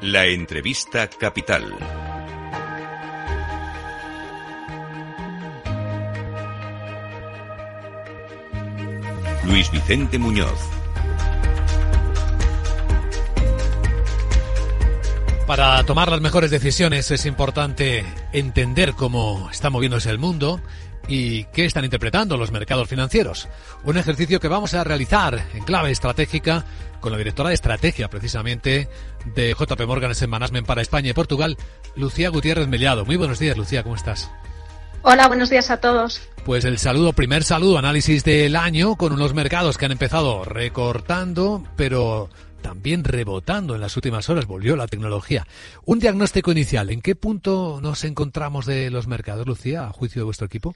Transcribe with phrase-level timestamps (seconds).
[0.00, 1.74] La entrevista capital.
[9.44, 10.48] Luis Vicente Muñoz.
[15.48, 20.60] Para tomar las mejores decisiones es importante entender cómo está moviéndose el mundo
[21.08, 23.48] y qué están interpretando los mercados financieros.
[23.82, 26.64] Un ejercicio que vamos a realizar en clave estratégica
[27.00, 28.88] con la directora de estrategia precisamente
[29.34, 31.56] de JP Morgan en Management para España y Portugal,
[31.96, 33.04] Lucía Gutiérrez Mellado.
[33.04, 34.30] Muy buenos días, Lucía, ¿cómo estás?
[35.02, 36.20] Hola, buenos días a todos.
[36.44, 41.64] Pues el saludo, primer saludo, análisis del año con unos mercados que han empezado recortando,
[41.76, 42.28] pero
[42.62, 45.46] también rebotando en las últimas horas, volvió la tecnología.
[45.84, 50.24] Un diagnóstico inicial, ¿en qué punto nos encontramos de los mercados, Lucía, a juicio de
[50.24, 50.74] vuestro equipo?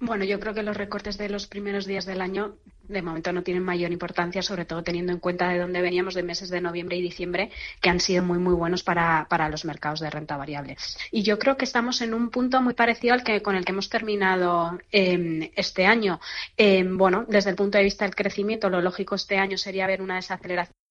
[0.00, 2.56] Bueno, yo creo que los recortes de los primeros días del año
[2.92, 6.22] de momento no tienen mayor importancia, sobre todo teniendo en cuenta de dónde veníamos de
[6.22, 10.10] meses de noviembre y diciembre, que han sido muy, muy buenos para, los mercados de
[10.10, 10.76] renta variable.
[11.10, 13.72] Y yo creo que estamos en un punto muy parecido al que con el que
[13.72, 16.20] hemos terminado em, este año.
[16.56, 20.02] Em, bueno, desde el punto de vista del crecimiento, lo lógico este año sería ver
[20.02, 20.81] una desaceleración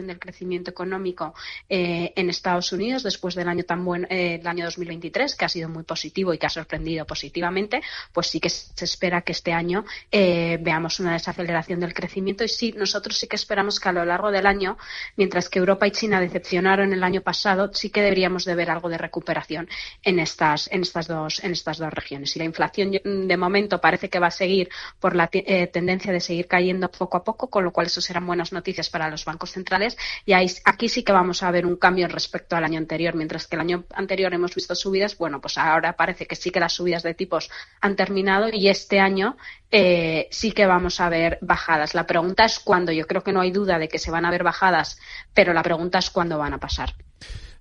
[0.00, 1.34] del crecimiento económico
[1.68, 5.50] eh, en Estados Unidos después del año tan buen eh, el año 2023 que ha
[5.50, 9.52] sido muy positivo y que ha sorprendido positivamente pues sí que se espera que este
[9.52, 12.42] año eh, veamos una desaceleración del crecimiento.
[12.42, 14.78] Y sí nosotros sí que esperamos que a lo largo del año
[15.16, 18.88] mientras que Europa y China decepcionaron el año pasado sí que deberíamos de ver algo
[18.88, 19.68] de recuperación
[20.02, 22.34] en estas en estas dos en estas dos regiones.
[22.34, 26.46] Y la inflación de momento parece que va a seguir por la tendencia de seguir
[26.46, 29.81] cayendo poco a poco con lo cual eso serán buenas noticias para los bancos centrales
[30.24, 33.14] y aquí sí que vamos a ver un cambio respecto al año anterior.
[33.14, 36.60] Mientras que el año anterior hemos visto subidas, bueno, pues ahora parece que sí que
[36.60, 39.36] las subidas de tipos han terminado y este año
[39.70, 41.94] eh, sí que vamos a ver bajadas.
[41.94, 42.92] La pregunta es cuándo.
[42.92, 44.98] Yo creo que no hay duda de que se van a ver bajadas,
[45.34, 46.94] pero la pregunta es cuándo van a pasar.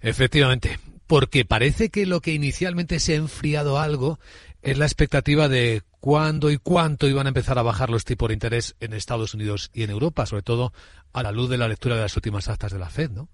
[0.02, 4.20] Efectivamente, porque parece que lo que inicialmente se ha enfriado algo
[4.62, 8.34] es la expectativa de cuándo y cuánto iban a empezar a bajar los tipos de
[8.34, 10.74] interés en Estados Unidos y en Europa, sobre todo
[11.14, 13.30] a la luz de la lectura de las últimas actas de la Fed, ¿no?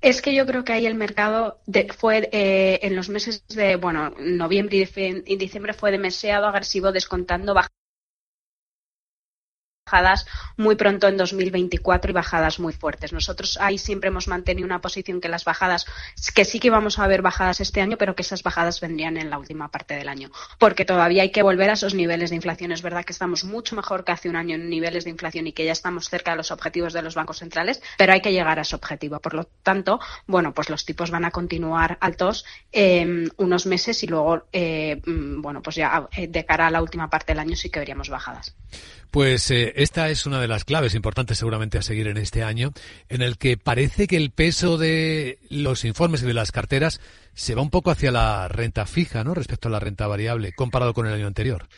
[0.00, 1.60] Es que yo creo que ahí el mercado
[1.96, 4.88] fue eh, en los meses de, bueno, noviembre
[5.26, 7.70] y diciembre fue demasiado agresivo descontando bajas
[9.92, 10.26] bajadas
[10.56, 13.12] muy pronto en 2024 y bajadas muy fuertes.
[13.12, 15.86] Nosotros ahí siempre hemos mantenido una posición que las bajadas,
[16.34, 19.28] que sí que vamos a ver bajadas este año, pero que esas bajadas vendrían en
[19.28, 22.72] la última parte del año, porque todavía hay que volver a esos niveles de inflación.
[22.72, 25.52] Es verdad que estamos mucho mejor que hace un año en niveles de inflación y
[25.52, 28.58] que ya estamos cerca de los objetivos de los bancos centrales, pero hay que llegar
[28.58, 29.20] a ese objetivo.
[29.20, 34.06] Por lo tanto, bueno, pues los tipos van a continuar altos eh, unos meses y
[34.06, 37.56] luego, eh, mm, bueno, pues ya eh, de cara a la última parte del año
[37.56, 38.54] sí que veríamos bajadas.
[39.12, 42.72] Pues eh, esta es una de las claves importantes seguramente a seguir en este año,
[43.10, 46.98] en el que parece que el peso de los informes y de las carteras
[47.34, 49.34] se va un poco hacia la renta fija, ¿no?
[49.34, 51.68] Respecto a la renta variable, comparado con el año anterior.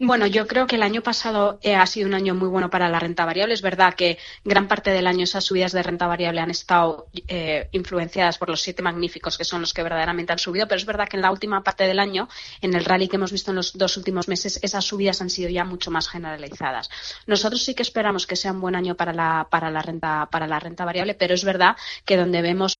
[0.00, 2.88] Bueno, yo creo que el año pasado eh, ha sido un año muy bueno para
[2.88, 3.54] la renta variable.
[3.54, 7.68] Es verdad que gran parte del año esas subidas de renta variable han estado eh,
[7.70, 11.08] influenciadas por los siete magníficos, que son los que verdaderamente han subido, pero es verdad
[11.08, 12.28] que en la última parte del año,
[12.60, 15.48] en el rally que hemos visto en los dos últimos meses, esas subidas han sido
[15.48, 16.90] ya mucho más generalizadas.
[17.28, 20.48] Nosotros sí que esperamos que sea un buen año para la, para la renta, para
[20.48, 22.73] la renta variable, pero es verdad que donde vemos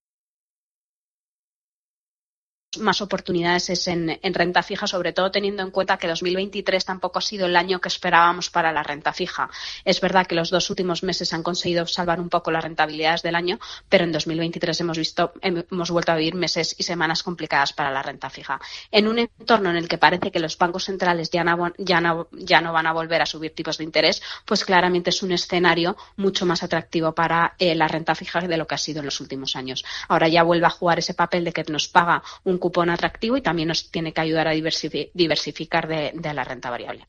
[2.78, 7.22] más oportunidades es en, renta fija, sobre todo teniendo en cuenta que 2023 tampoco ha
[7.22, 9.48] sido el año que esperábamos para la renta fija.
[9.84, 13.34] Es verdad que los dos últimos meses han conseguido salvar un poco las rentabilidades del
[13.34, 13.58] año,
[13.88, 18.02] pero en 2023 hemos visto, hemos vuelto a vivir meses y semanas complicadas para la
[18.02, 18.60] renta fija.
[18.90, 22.28] En un entorno en el que parece que los bancos centrales ya no, ya no,
[22.32, 25.96] ya no van a volver a subir tipos de interés, pues claramente es un escenario
[26.16, 29.20] mucho más atractivo para eh, la renta fija de lo que ha sido en los
[29.20, 29.84] últimos años.
[30.08, 33.42] Ahora ya vuelve a jugar ese papel de que nos paga un cupón atractivo y
[33.42, 37.06] también nos tiene que ayudar a diversificar de, la renta variable.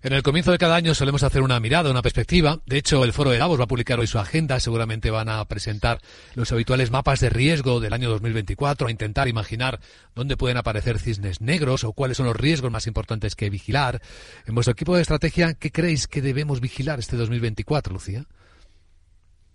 [0.00, 2.60] En el comienzo de cada año solemos hacer una mirada, una perspectiva.
[2.66, 4.60] De hecho, el Foro de Davos va a publicar hoy su agenda.
[4.60, 5.98] Seguramente van a presentar
[6.36, 9.80] los habituales mapas de riesgo del año 2024, a intentar imaginar
[10.14, 14.00] dónde pueden aparecer cisnes negros o cuáles son los riesgos más importantes que vigilar.
[14.46, 18.24] En vuestro equipo de estrategia, ¿qué creéis que debemos vigilar este 2024, Lucía?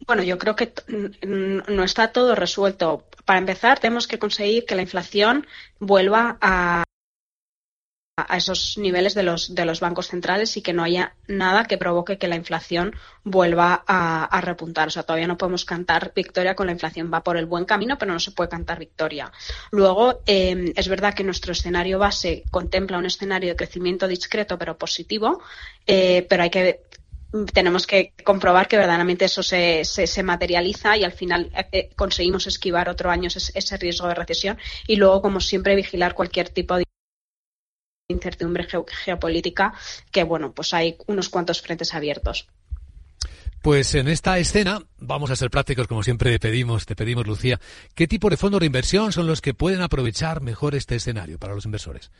[0.07, 0.73] Bueno, yo creo que
[1.21, 3.05] no está todo resuelto.
[3.25, 5.47] Para empezar, tenemos que conseguir que la inflación
[5.79, 6.83] vuelva a,
[8.17, 11.77] a esos niveles de los, de los bancos centrales y que no haya nada que
[11.77, 12.93] provoque que la inflación
[13.23, 14.87] vuelva a, repuntar.
[14.87, 17.11] O sea, todavía no podemos cantar victoria con la inflación.
[17.13, 19.31] Va por el buen camino, pero no se puede cantar victoria.
[19.71, 24.77] Luego, eh, es verdad que nuestro escenario base contempla un escenario de crecimiento discreto pero
[24.77, 25.41] positivo,
[25.85, 26.90] eh, pero hay que
[27.53, 32.89] tenemos que comprobar que verdaderamente eso se, se, materializa y al final eh, conseguimos esquivar
[32.89, 34.57] otro año ese, ese, riesgo de recesión
[34.87, 36.83] y luego, como siempre, vigilar cualquier tipo de
[38.09, 38.67] incertidumbre
[39.05, 39.73] geopolítica
[40.11, 42.47] que, bueno, pues hay unos cuantos frentes abiertos.
[43.61, 47.59] Pues en esta escena vamos a ser prácticos, como siempre pedimos, te pedimos, Lucía.
[47.93, 51.53] ¿Qué tipo de fondos de inversión son los que pueden aprovechar mejor este escenario para
[51.53, 52.11] los inversores?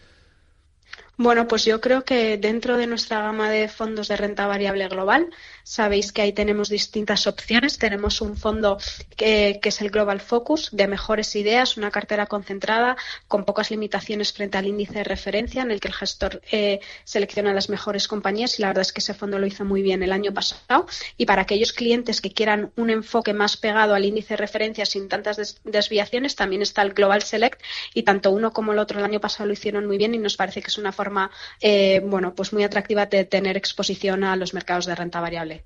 [1.18, 5.30] Bueno, pues yo creo que dentro de nuestra gama de fondos de renta variable global,
[5.64, 7.78] sabéis que ahí tenemos distintas opciones.
[7.78, 8.78] Tenemos un fondo
[9.16, 12.98] que, es el Global Focus de mejores ideas, una cartera concentrada
[13.28, 17.54] con pocas limitaciones frente al índice de referencia en el que el gestor eh, selecciona
[17.54, 20.14] las mejores compañías y la verdad es que ese fondo lo hizo muy bien el
[20.14, 20.88] año pasado.
[21.18, 25.08] Y para aquellos clientes que quieran un enfoque más pegado al índice de referencia sin
[25.08, 27.62] tantas desviaciones, también está el Global Select
[27.94, 30.36] y tanto uno como el otro el año pasado lo hicieron muy bien y nos
[30.36, 31.32] parece que es una forma
[31.62, 35.64] eh, bueno, pues muy atractiva de tener exposición a los mercados de renta variable.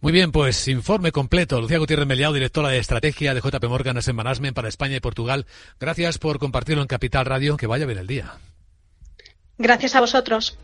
[0.00, 1.60] Muy bien, pues informe completo.
[1.60, 5.44] Lucía Gutiérrez Meliao, directora de estrategia de JP Morgan Asset Management para España y Portugal.
[5.78, 7.58] Gracias por compartirlo en Capital Radio.
[7.58, 8.32] Que vaya bien el día.
[9.58, 10.56] Gracias a vosotros.